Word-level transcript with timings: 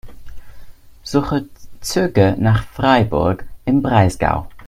Suche 1.03 1.47
Züge 1.79 2.35
nach 2.39 2.63
Freiburg 2.63 3.45
im 3.65 3.83
Breisgau. 3.83 4.47